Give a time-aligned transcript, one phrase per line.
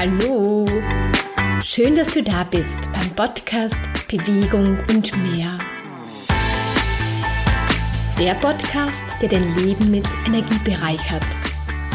[0.00, 0.64] Hallo!
[1.64, 5.58] Schön, dass du da bist beim Podcast Bewegung und mehr.
[8.16, 11.24] Der Podcast, der dein Leben mit Energie bereichert.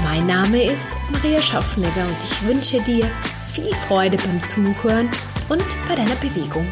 [0.03, 3.09] Mein Name ist Maria Schaffnegger und ich wünsche dir
[3.53, 5.09] viel Freude beim Zuhören
[5.47, 6.69] und bei deiner Bewegung.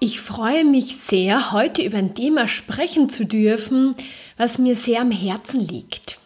[0.00, 3.94] Ich freue mich sehr, heute über ein Thema sprechen zu dürfen,
[4.36, 6.18] was mir sehr am Herzen liegt.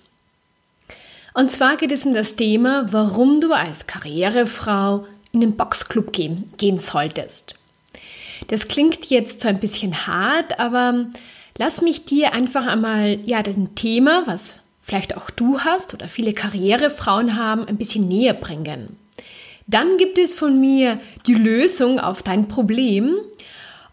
[1.35, 6.51] Und zwar geht es um das Thema, warum du als Karrierefrau in den Boxclub gehen,
[6.57, 7.55] gehen solltest.
[8.49, 11.07] Das klingt jetzt so ein bisschen hart, aber
[11.59, 16.33] lass mich dir einfach einmal ja ein Thema, was vielleicht auch du hast oder viele
[16.33, 18.97] Karrierefrauen haben, ein bisschen näher bringen.
[19.67, 23.15] Dann gibt es von mir die Lösung auf dein Problem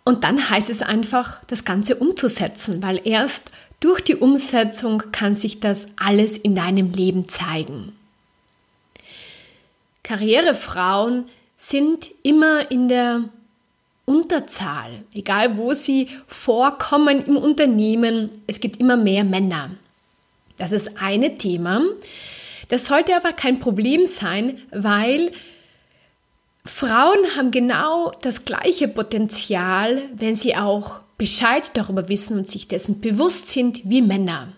[0.06, 5.60] und dann heißt es einfach, das Ganze umzusetzen, weil erst durch die Umsetzung kann sich
[5.60, 7.96] das alles in deinem Leben zeigen.
[10.04, 11.26] Karrierefrauen
[11.58, 13.26] sind immer in der
[14.06, 19.72] Unterzahl, egal wo sie vorkommen im Unternehmen, es gibt immer mehr Männer.
[20.58, 21.82] Das ist eine Thema.
[22.70, 25.32] Das sollte aber kein Problem sein, weil
[26.66, 33.02] Frauen haben genau das gleiche Potenzial, wenn sie auch Bescheid darüber wissen und sich dessen
[33.02, 34.54] bewusst sind wie Männer.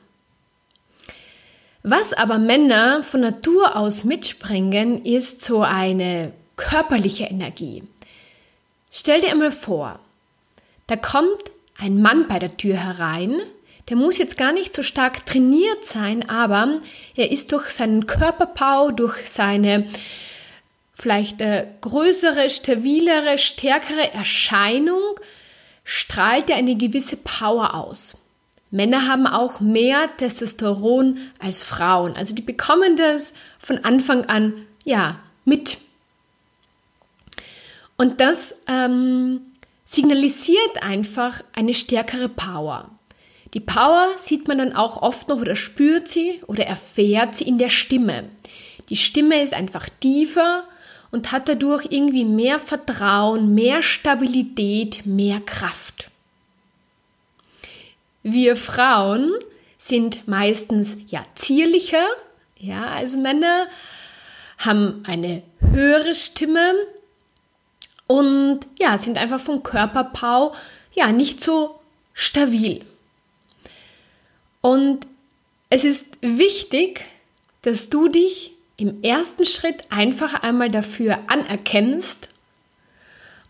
[1.83, 7.83] Was aber Männer von Natur aus mitbringen, ist so eine körperliche Energie.
[8.91, 9.99] Stell dir einmal vor,
[10.87, 11.39] da kommt
[11.77, 13.39] ein Mann bei der Tür herein,
[13.87, 16.79] der muss jetzt gar nicht so stark trainiert sein, aber
[17.15, 19.87] er ist durch seinen Körperbau, durch seine
[20.93, 25.15] vielleicht äh, größere, stabilere, stärkere Erscheinung
[25.89, 28.15] strahlt er eine gewisse Power aus.
[28.69, 32.15] Männer haben auch mehr Testosteron als Frauen.
[32.15, 35.79] Also die bekommen das von Anfang an ja mit.
[37.97, 39.41] Und das ähm,
[39.83, 42.91] signalisiert einfach eine stärkere Power.
[43.55, 47.57] Die Power sieht man dann auch oft noch oder spürt sie oder erfährt sie in
[47.57, 48.29] der Stimme.
[48.89, 50.65] Die Stimme ist einfach tiefer
[51.11, 56.09] und hat dadurch irgendwie mehr Vertrauen, mehr Stabilität, mehr Kraft.
[58.23, 59.33] Wir Frauen
[59.77, 62.05] sind meistens ja zierlicher,
[62.57, 63.67] ja, als Männer,
[64.57, 66.73] haben eine höhere Stimme
[68.07, 70.53] und ja, sind einfach vom Körperbau
[70.93, 71.79] ja nicht so
[72.13, 72.83] stabil.
[74.61, 75.07] Und
[75.69, 77.05] es ist wichtig,
[77.61, 82.29] dass du dich im ersten Schritt einfach einmal dafür anerkennst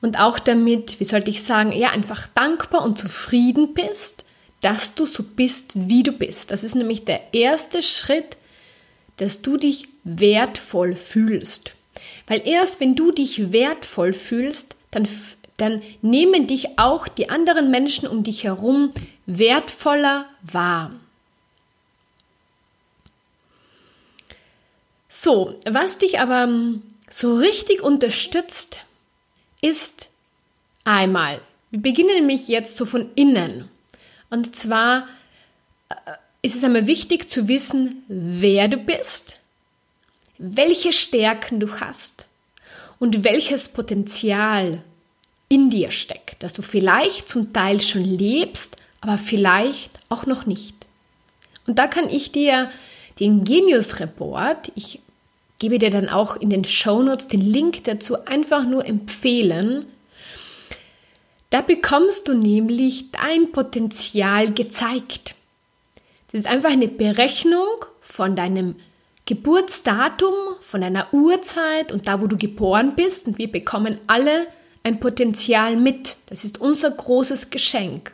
[0.02, 4.24] und auch damit, wie sollte ich sagen, ja, einfach dankbar und zufrieden bist,
[4.62, 6.52] dass du so bist, wie du bist.
[6.52, 8.38] Das ist nämlich der erste Schritt,
[9.18, 11.76] dass du dich wertvoll fühlst.
[12.28, 15.08] Weil erst wenn du dich wertvoll fühlst, dann,
[15.58, 18.92] dann nehmen dich auch die anderen Menschen um dich herum
[19.26, 20.92] wertvoller wahr.
[25.12, 28.81] So, was dich aber ähm, so richtig unterstützt,
[29.59, 30.09] ist
[30.86, 33.68] einmal, wir beginnen nämlich jetzt so von innen.
[34.30, 35.08] Und zwar
[35.90, 35.96] äh,
[36.44, 39.40] ist es einmal wichtig zu wissen, wer du bist,
[40.38, 42.28] welche Stärken du hast
[43.00, 44.84] und welches Potenzial
[45.50, 50.75] in dir steckt, dass du vielleicht zum Teil schon lebst, aber vielleicht auch noch nicht.
[51.66, 52.69] Und da kann ich dir
[53.19, 54.72] den Genius Report.
[54.75, 55.02] Ich
[55.59, 59.85] gebe dir dann auch in den Show Notes den Link dazu einfach nur empfehlen.
[61.50, 65.35] Da bekommst du nämlich dein Potenzial gezeigt.
[66.31, 68.75] Das ist einfach eine Berechnung von deinem
[69.25, 73.28] Geburtsdatum, von deiner Uhrzeit und da, wo du geboren bist.
[73.28, 74.47] Und wir bekommen alle
[74.84, 76.18] ein Potenzial mit.
[76.28, 78.12] Das ist unser großes Geschenk.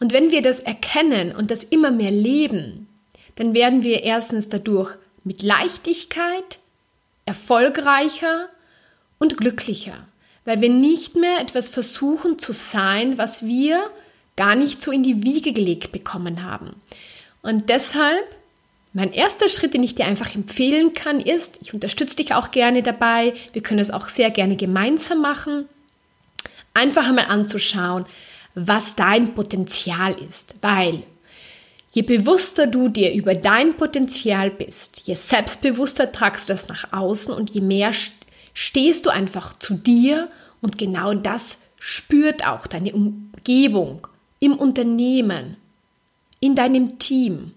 [0.00, 2.88] Und wenn wir das erkennen und das immer mehr leben,
[3.40, 6.58] dann werden wir erstens dadurch mit Leichtigkeit
[7.24, 8.50] erfolgreicher
[9.18, 10.06] und glücklicher,
[10.44, 13.82] weil wir nicht mehr etwas versuchen zu sein, was wir
[14.36, 16.76] gar nicht so in die Wiege gelegt bekommen haben.
[17.40, 18.26] Und deshalb,
[18.92, 22.82] mein erster Schritt, den ich dir einfach empfehlen kann, ist, ich unterstütze dich auch gerne
[22.82, 25.64] dabei, wir können es auch sehr gerne gemeinsam machen,
[26.74, 28.04] einfach einmal anzuschauen,
[28.54, 31.04] was dein Potenzial ist, weil
[31.92, 37.34] Je bewusster du dir über dein Potenzial bist, je selbstbewusster tragst du das nach außen
[37.34, 37.92] und je mehr
[38.54, 40.28] stehst du einfach zu dir
[40.60, 44.06] und genau das spürt auch deine Umgebung
[44.38, 45.56] im Unternehmen,
[46.38, 47.52] in deinem Team,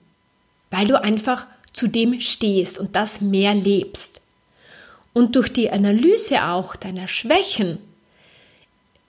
[0.72, 4.22] weil du einfach zu dem stehst und das mehr lebst.
[5.14, 7.78] Und durch die Analyse auch deiner Schwächen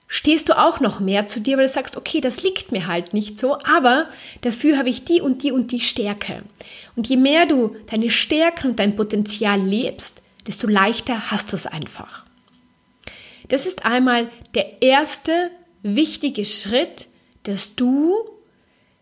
[0.07, 3.13] stehst du auch noch mehr zu dir, weil du sagst, okay, das liegt mir halt
[3.13, 4.07] nicht so, aber
[4.41, 6.43] dafür habe ich die und die und die Stärke.
[6.95, 11.65] Und je mehr du deine Stärken und dein Potenzial lebst, desto leichter hast du es
[11.65, 12.25] einfach.
[13.47, 15.51] Das ist einmal der erste
[15.83, 17.07] wichtige Schritt,
[17.43, 18.15] dass du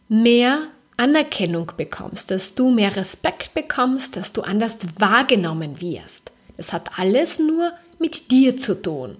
[0.09, 0.67] mehr
[0.97, 6.31] Anerkennung bekommst, dass du mehr Respekt bekommst, dass du anders wahrgenommen wirst.
[6.57, 9.17] Das hat alles nur mit dir zu tun.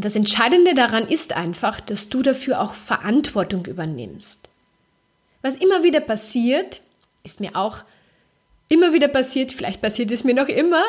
[0.00, 4.48] Und das Entscheidende daran ist einfach, dass du dafür auch Verantwortung übernimmst.
[5.42, 6.80] Was immer wieder passiert,
[7.22, 7.84] ist mir auch
[8.70, 10.82] immer wieder passiert, vielleicht passiert es mir noch immer,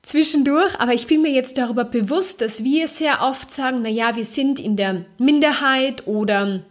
[0.00, 4.24] zwischendurch, aber ich bin mir jetzt darüber bewusst, dass wir sehr oft sagen, naja, wir
[4.24, 6.62] sind in der Minderheit oder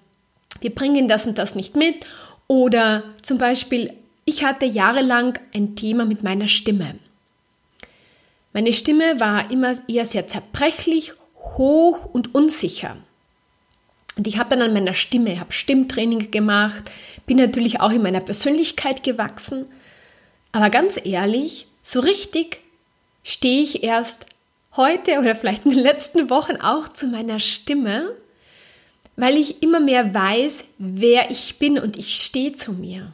[0.59, 2.03] wir bringen das und das nicht mit
[2.47, 3.94] oder zum Beispiel,
[4.25, 6.95] ich hatte jahrelang ein Thema mit meiner Stimme.
[8.60, 12.98] Meine Stimme war immer eher sehr zerbrechlich, hoch und unsicher.
[14.18, 16.92] Und ich habe dann an meiner Stimme, habe Stimmtraining gemacht,
[17.26, 19.66] bin natürlich auch in meiner Persönlichkeit gewachsen.
[20.52, 22.60] Aber ganz ehrlich, so richtig
[23.24, 24.26] stehe ich erst
[24.76, 28.14] heute oder vielleicht in den letzten Wochen auch zu meiner Stimme,
[29.16, 33.14] weil ich immer mehr weiß, wer ich bin und ich stehe zu mir.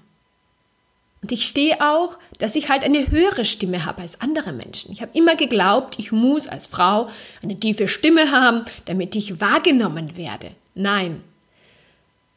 [1.26, 4.92] Und ich stehe auch, dass ich halt eine höhere Stimme habe als andere Menschen.
[4.92, 7.10] Ich habe immer geglaubt, ich muss als Frau
[7.42, 10.52] eine tiefe Stimme haben, damit ich wahrgenommen werde.
[10.76, 11.24] Nein.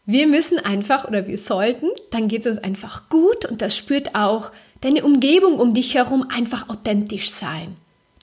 [0.07, 4.15] Wir müssen einfach oder wir sollten, dann geht es uns einfach gut und das spürt
[4.15, 7.77] auch deine Umgebung um dich herum einfach authentisch sein.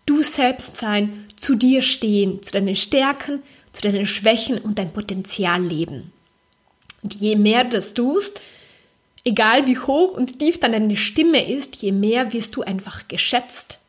[0.08, 5.62] Du selbst sein, zu dir stehen, zu deinen Stärken, zu deinen Schwächen und dein Potenzial
[5.62, 6.12] leben.
[7.04, 8.42] Und je mehr du das tust,
[9.26, 13.80] egal wie hoch und tief dann deine Stimme ist, je mehr wirst du einfach geschätzt,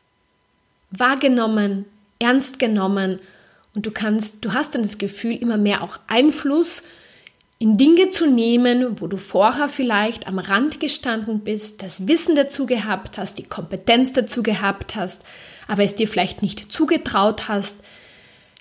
[0.91, 1.85] wahrgenommen,
[2.19, 3.19] ernst genommen.
[3.75, 6.83] Und du kannst, du hast dann das Gefühl, immer mehr auch Einfluss
[7.59, 12.65] in Dinge zu nehmen, wo du vorher vielleicht am Rand gestanden bist, das Wissen dazu
[12.65, 15.23] gehabt hast, die Kompetenz dazu gehabt hast,
[15.67, 17.77] aber es dir vielleicht nicht zugetraut hast,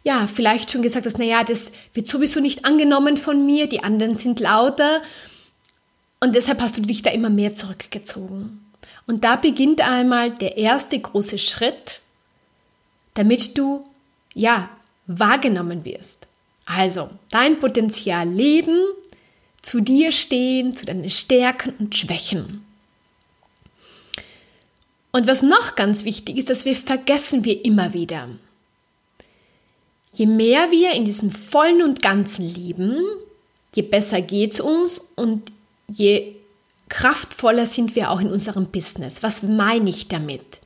[0.02, 4.14] ja, vielleicht schon gesagt hast, naja, das wird sowieso nicht angenommen von mir, die anderen
[4.14, 5.02] sind lauter
[6.26, 8.66] und deshalb hast du dich da immer mehr zurückgezogen.
[9.06, 12.00] Und da beginnt einmal der erste große Schritt,
[13.14, 13.86] damit du,
[14.34, 14.68] ja,
[15.06, 16.26] wahrgenommen wirst.
[16.64, 18.76] Also dein Potenzial leben,
[19.62, 22.64] zu dir stehen, zu deinen Stärken und Schwächen.
[25.12, 28.28] Und was noch ganz wichtig ist, dass wir vergessen wir immer wieder.
[30.12, 32.96] Je mehr wir in diesem vollen und ganzen leben,
[33.76, 35.52] je besser geht es uns und
[35.88, 36.34] je
[36.88, 39.22] kraftvoller sind wir auch in unserem Business.
[39.22, 40.60] Was meine ich damit?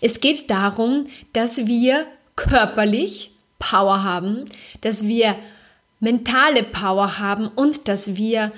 [0.00, 4.44] Es geht darum, dass wir körperlich, Power haben,
[4.80, 5.36] dass wir
[6.00, 8.52] mentale Power haben und dass wir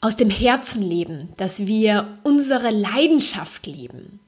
[0.00, 4.20] aus dem Herzen leben, dass wir unsere Leidenschaft leben.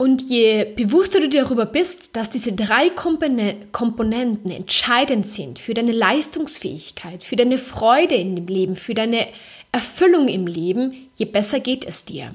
[0.00, 7.24] Und je bewusster du darüber bist, dass diese drei Komponenten entscheidend sind für deine Leistungsfähigkeit,
[7.24, 9.26] für deine Freude in dem Leben, für deine
[9.72, 12.32] Erfüllung im Leben, je besser geht es dir.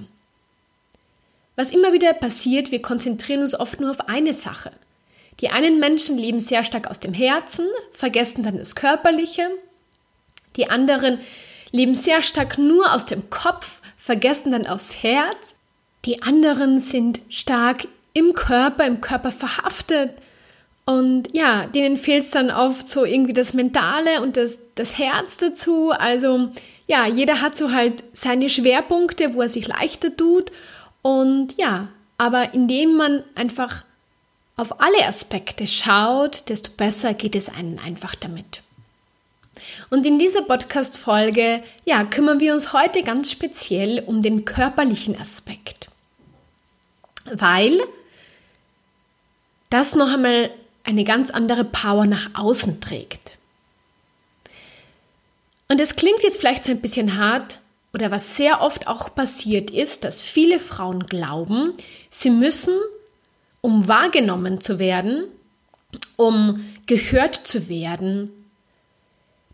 [1.55, 4.71] Was immer wieder passiert, wir konzentrieren uns oft nur auf eine Sache.
[5.39, 9.47] Die einen Menschen leben sehr stark aus dem Herzen, vergessen dann das Körperliche.
[10.57, 11.19] Die anderen
[11.71, 15.55] leben sehr stark nur aus dem Kopf, vergessen dann aufs Herz.
[16.05, 20.11] Die anderen sind stark im Körper, im Körper verhaftet.
[20.85, 25.37] Und ja, denen fehlt es dann oft so irgendwie das Mentale und das, das Herz
[25.37, 25.91] dazu.
[25.91, 26.49] Also
[26.87, 30.51] ja, jeder hat so halt seine Schwerpunkte, wo er sich leichter tut.
[31.01, 33.85] Und ja, aber indem man einfach
[34.55, 38.61] auf alle Aspekte schaut, desto besser geht es einem einfach damit.
[39.89, 45.89] Und in dieser Podcast-Folge, ja, kümmern wir uns heute ganz speziell um den körperlichen Aspekt.
[47.25, 47.79] Weil
[49.69, 50.51] das noch einmal
[50.83, 53.37] eine ganz andere Power nach außen trägt.
[55.69, 57.59] Und es klingt jetzt vielleicht so ein bisschen hart,
[57.93, 61.73] oder was sehr oft auch passiert ist, dass viele Frauen glauben,
[62.09, 62.73] sie müssen
[63.63, 65.23] um wahrgenommen zu werden,
[66.17, 68.29] um gehört zu werden,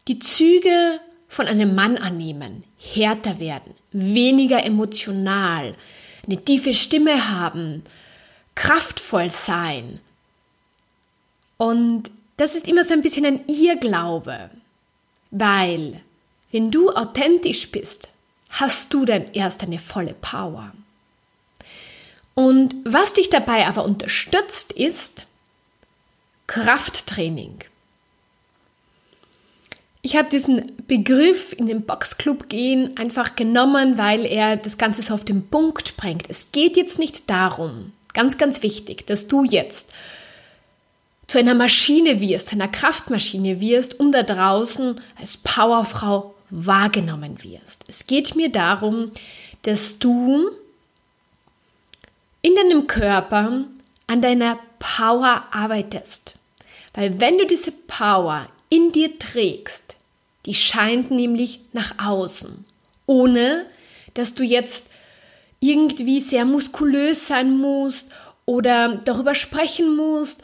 [0.08, 5.76] die Züge von einem Mann annehmen, härter werden, weniger emotional,
[6.30, 7.84] eine tiefe Stimme haben,
[8.56, 10.00] kraftvoll sein.
[11.58, 14.50] Und das ist immer so ein bisschen ein Irrglaube,
[15.32, 16.02] weil
[16.52, 18.10] wenn du authentisch bist,
[18.50, 20.72] hast du dann erst eine volle Power.
[22.36, 25.26] Und was dich dabei aber unterstützt, ist
[26.48, 27.66] Krafttraining.
[30.10, 35.14] Ich habe diesen Begriff in den Boxclub gehen einfach genommen, weil er das Ganze so
[35.14, 36.28] auf den Punkt bringt.
[36.32, 39.92] Es geht jetzt nicht darum, ganz, ganz wichtig, dass du jetzt
[41.28, 47.84] zu einer Maschine wirst, zu einer Kraftmaschine wirst und da draußen als Powerfrau wahrgenommen wirst.
[47.88, 49.12] Es geht mir darum,
[49.62, 50.50] dass du
[52.42, 53.66] in deinem Körper
[54.08, 56.34] an deiner Power arbeitest.
[56.96, 59.98] Weil wenn du diese Power in dir trägst,
[60.46, 62.66] die scheint nämlich nach außen,
[63.06, 63.66] ohne
[64.14, 64.90] dass du jetzt
[65.60, 68.12] irgendwie sehr muskulös sein musst
[68.46, 70.44] oder darüber sprechen musst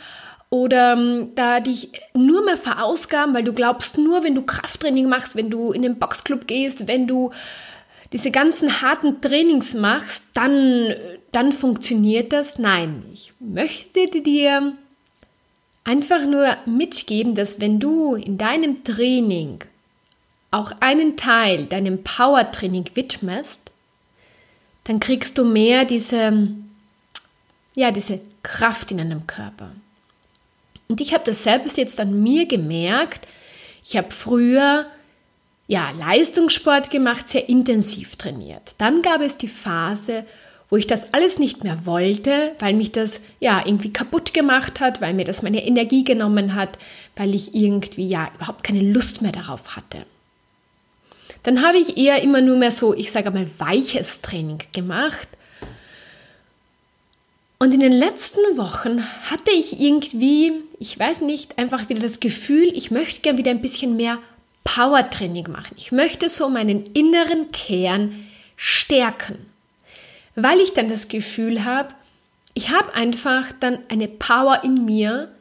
[0.50, 5.36] oder ähm, da dich nur mehr verausgaben, weil du glaubst, nur wenn du Krafttraining machst,
[5.36, 7.32] wenn du in den Boxclub gehst, wenn du
[8.14, 10.94] diese ganzen harten Trainings machst, dann,
[11.32, 12.60] dann funktioniert das.
[12.60, 14.74] Nein, ich möchte dir
[15.84, 19.60] einfach nur mitgeben, dass wenn du in deinem Training
[20.56, 23.72] auch einen Teil deinem Power-Training widmest,
[24.86, 26.48] dann kriegst du mehr diese,
[27.74, 29.72] ja, diese Kraft in deinem Körper.
[30.88, 33.28] Und ich habe das selbst jetzt an mir gemerkt.
[33.84, 34.86] Ich habe früher
[35.68, 38.76] ja, Leistungssport gemacht, sehr intensiv trainiert.
[38.78, 40.26] Dann gab es die Phase,
[40.70, 45.02] wo ich das alles nicht mehr wollte, weil mich das ja irgendwie kaputt gemacht hat,
[45.02, 46.78] weil mir das meine Energie genommen hat,
[47.16, 50.06] weil ich irgendwie ja überhaupt keine Lust mehr darauf hatte.
[51.46, 55.28] Dann habe ich eher immer nur mehr so, ich sage mal, weiches Training gemacht.
[57.58, 62.70] Und in den letzten Wochen hatte ich irgendwie, ich weiß nicht, einfach wieder das Gefühl,
[62.74, 64.20] ich möchte gerne wieder ein bisschen mehr
[64.66, 65.76] Power-Training machen.
[65.78, 69.38] Ich möchte so meinen inneren Kern stärken
[70.36, 71.94] weil ich dann das Gefühl habe,
[72.54, 75.32] ich habe einfach dann eine Power in mir,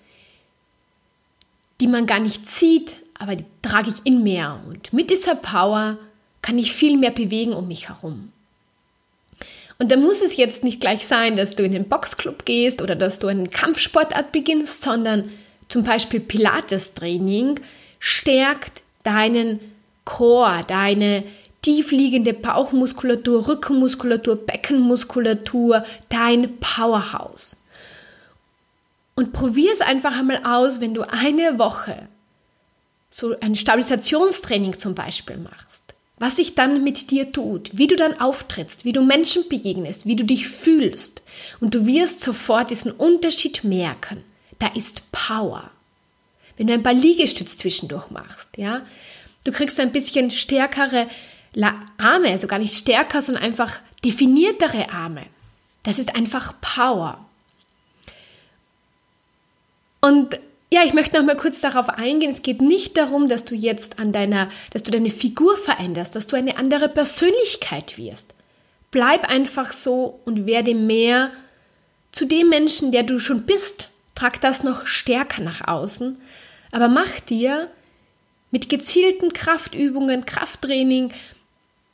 [1.80, 4.60] die man gar nicht sieht, aber die trage ich in mir.
[4.66, 5.98] Und mit dieser Power
[6.42, 8.32] kann ich viel mehr bewegen um mich herum.
[9.78, 12.94] Und da muss es jetzt nicht gleich sein, dass du in den Boxclub gehst oder
[12.94, 15.30] dass du einen Kampfsportart beginnst, sondern
[15.68, 17.60] zum Beispiel Pilates-Training
[17.98, 19.60] stärkt deinen
[20.04, 21.24] Chor, deine
[21.62, 27.56] tiefliegende Bauchmuskulatur, Rückenmuskulatur, Beckenmuskulatur, dein Powerhouse.
[29.14, 32.08] Und probier es einfach einmal aus, wenn du eine Woche
[33.16, 38.20] so ein Stabilisationstraining zum Beispiel machst, was sich dann mit dir tut, wie du dann
[38.20, 41.22] auftrittst, wie du Menschen begegnest, wie du dich fühlst.
[41.60, 44.24] Und du wirst sofort diesen Unterschied merken.
[44.58, 45.70] Da ist Power.
[46.56, 48.84] Wenn du ein paar Liegestütz zwischendurch machst, ja,
[49.44, 51.06] du kriegst ein bisschen stärkere
[51.98, 55.26] Arme, also gar nicht stärker, sondern einfach definiertere Arme.
[55.84, 57.24] Das ist einfach Power.
[60.00, 60.40] Und
[60.72, 62.30] ja, ich möchte noch mal kurz darauf eingehen.
[62.30, 66.26] Es geht nicht darum, dass du jetzt an deiner, dass du deine Figur veränderst, dass
[66.26, 68.34] du eine andere Persönlichkeit wirst.
[68.90, 71.30] Bleib einfach so und werde mehr
[72.12, 73.90] zu dem Menschen, der du schon bist.
[74.14, 76.20] Trag das noch stärker nach außen,
[76.70, 77.68] aber mach dir
[78.52, 81.12] mit gezielten Kraftübungen, Krafttraining,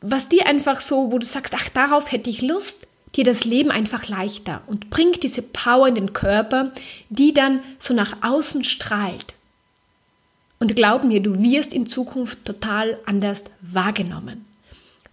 [0.02, 2.86] was dir einfach so, wo du sagst, ach, darauf hätte ich Lust,
[3.16, 6.72] dir das Leben einfach leichter und bringt diese Power in den Körper,
[7.08, 9.34] die dann so nach außen strahlt.
[10.58, 14.44] Und glaub mir, du wirst in Zukunft total anders wahrgenommen.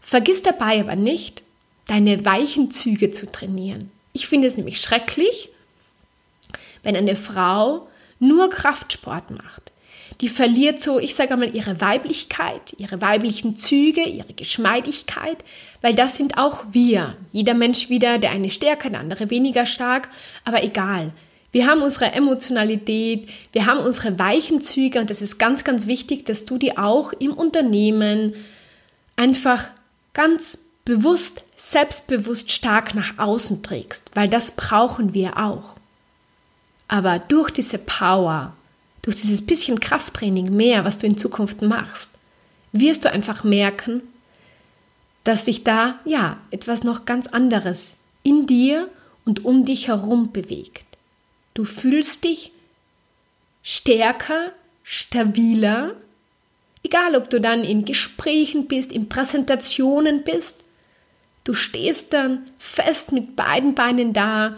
[0.02, 1.42] Vergiss dabei aber nicht,
[1.86, 3.92] deine weichen Züge zu trainieren.
[4.14, 5.50] Ich finde es nämlich schrecklich,
[6.84, 7.88] wenn eine Frau
[8.20, 9.72] nur Kraftsport macht
[10.22, 15.38] die verliert so, ich sage mal, ihre Weiblichkeit, ihre weiblichen Züge, ihre Geschmeidigkeit,
[15.82, 17.16] weil das sind auch wir.
[17.32, 20.10] Jeder Mensch wieder, der eine stärker, der andere weniger stark,
[20.44, 21.12] aber egal.
[21.52, 26.26] Wir haben unsere Emotionalität, wir haben unsere weichen Züge und das ist ganz, ganz wichtig,
[26.26, 28.34] dass du die auch im Unternehmen
[29.16, 29.70] einfach
[30.14, 35.76] ganz bewusst, selbstbewusst stark nach außen trägst, weil das brauchen wir auch.
[36.88, 38.54] Aber durch diese Power,
[39.08, 42.12] durch dieses bisschen Krafttraining mehr, was du in Zukunft machst,
[42.74, 44.02] wirst du einfach merken,
[45.24, 48.90] dass sich da ja etwas noch ganz anderes in dir
[49.24, 50.86] und um dich herum bewegt.
[51.54, 52.52] Du fühlst dich
[53.64, 54.52] stärker,
[54.84, 55.96] stabiler,
[56.84, 60.66] egal ob du dann in Gesprächen bist, in Präsentationen bist,
[61.46, 64.58] du stehst dann fest mit beiden Beinen da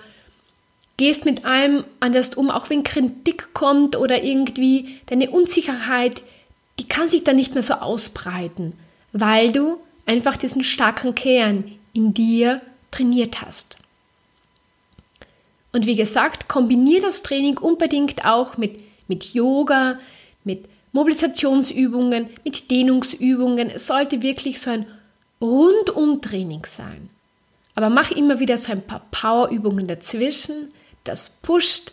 [0.99, 6.21] gehst mit allem anders um, auch wenn Kritik kommt oder irgendwie deine Unsicherheit,
[6.77, 8.73] die kann sich dann nicht mehr so ausbreiten,
[9.13, 13.77] weil du einfach diesen starken Kern in dir trainiert hast.
[15.71, 18.77] Und wie gesagt, kombiniere das Training unbedingt auch mit,
[19.07, 19.99] mit Yoga,
[20.43, 23.69] mit Mobilisationsübungen, mit Dehnungsübungen.
[23.69, 24.85] Es sollte wirklich so ein
[25.39, 27.09] Rundum-Training sein.
[27.75, 30.73] Aber mach immer wieder so ein paar Powerübungen dazwischen.
[31.03, 31.91] Das pusht,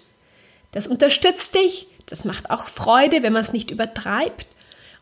[0.72, 4.46] das unterstützt dich, das macht auch Freude, wenn man es nicht übertreibt.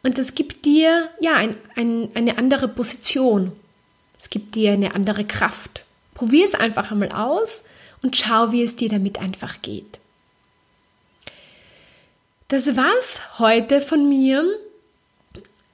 [0.02, 3.52] Und das gibt dir ja ein, ein, eine andere Position.
[4.18, 5.84] Es gibt dir eine andere Kraft.
[6.14, 7.64] Probier es einfach einmal aus
[8.02, 9.98] und schau, wie es dir damit einfach geht.
[12.48, 14.44] Das war's heute von mir.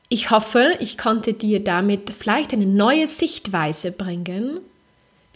[0.09, 4.61] Ich hoffe, ich konnte dir damit vielleicht eine neue Sichtweise bringen,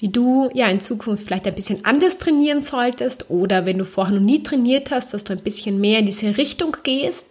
[0.05, 4.13] wie du ja in Zukunft vielleicht ein bisschen anders trainieren solltest oder wenn du vorher
[4.15, 7.31] noch nie trainiert hast, dass du ein bisschen mehr in diese Richtung gehst,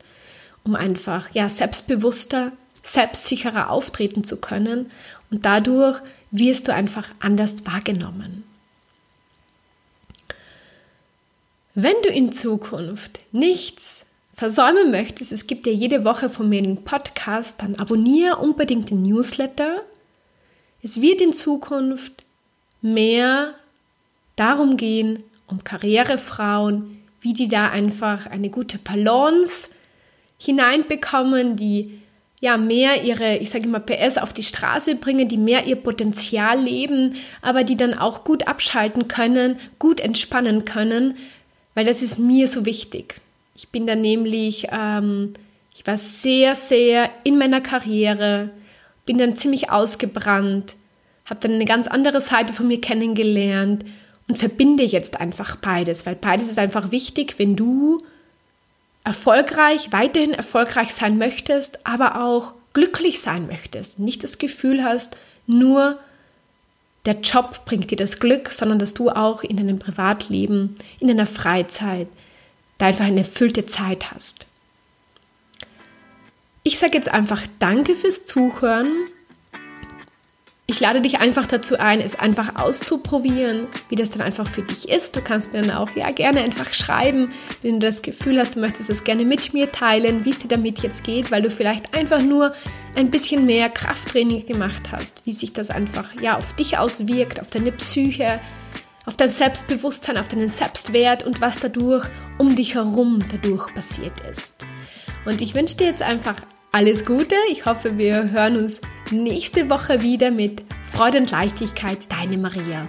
[0.63, 2.51] um einfach ja selbstbewusster,
[2.82, 4.89] selbstsicherer auftreten zu können
[5.30, 6.01] und dadurch
[6.32, 8.44] wirst du einfach anders wahrgenommen.
[11.75, 14.03] Wenn du in Zukunft nichts
[14.34, 19.03] versäumen möchtest, es gibt ja jede Woche von mir einen Podcast, dann abonniere unbedingt den
[19.03, 19.84] Newsletter.
[20.82, 22.23] Es wird in Zukunft
[22.84, 23.56] mehr
[24.36, 29.70] darum gehen, um Karrierefrauen, wie die da einfach eine gute Balance
[30.38, 32.00] hineinbekommen, die
[32.42, 36.60] ja mehr ihre, ich sage immer PS auf die Straße bringen, die mehr ihr Potenzial
[36.60, 41.16] leben, aber die dann auch gut abschalten können, gut entspannen können,
[41.74, 43.22] weil das ist mir so wichtig.
[43.56, 45.34] Ich bin da nämlich, ähm,
[45.74, 48.50] ich war sehr, sehr in meiner Karriere,
[49.06, 50.75] bin dann ziemlich ausgebrannt,
[51.25, 53.86] habe dann eine ganz andere Seite von mir kennengelernt
[54.27, 58.01] und verbinde jetzt einfach beides, weil beides ist einfach wichtig, wenn du
[59.03, 65.15] erfolgreich, weiterhin erfolgreich sein möchtest, aber auch glücklich sein möchtest und nicht das Gefühl hast,
[65.46, 66.00] nur
[67.06, 71.28] der Job bringt dir das Glück, sondern dass du auch in deinem Privatleben, in deiner
[71.28, 72.08] Freizeit,
[72.78, 74.45] da einfach eine erfüllte Zeit hast.
[76.63, 78.88] Ich sage jetzt einfach Danke fürs Zuhören
[80.73, 84.89] ich lade dich einfach dazu ein, es einfach auszuprobieren, wie das dann einfach für dich
[84.89, 85.15] ist.
[85.15, 87.31] Du kannst mir dann auch ja gerne einfach schreiben,
[87.62, 90.47] wenn du das Gefühl hast, du möchtest es gerne mit mir teilen, wie es dir
[90.47, 92.53] damit jetzt geht, weil du vielleicht einfach nur
[92.95, 97.51] ein bisschen mehr Krafttraining gemacht hast, wie sich das einfach ja auf dich auswirkt, auf
[97.51, 98.39] deine Psyche,
[99.05, 102.07] auf dein Selbstbewusstsein, auf deinen Selbstwert und was dadurch
[102.39, 104.55] um dich herum dadurch passiert ist.
[105.25, 106.38] Und ich wünsche dir jetzt einfach
[106.73, 107.36] alles Gute.
[107.51, 108.81] Ich hoffe, wir hören uns
[109.12, 112.12] nächste Woche wieder mit Freude und Leichtigkeit.
[112.12, 112.88] Deine Maria.